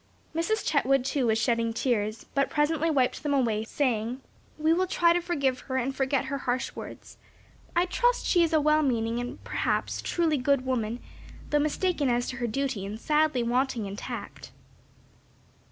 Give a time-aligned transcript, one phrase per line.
[0.33, 0.65] Mrs.
[0.65, 4.19] Chetwood, too, was shedding tears; but presently wiped them away, saying,
[4.57, 7.19] "We will try to forgive and forget her harsh words.
[7.75, 11.01] I trust she is a well meaning, and perhaps, truly good woman;
[11.51, 14.49] though mistaken as to her duty and sadly wanting in tact."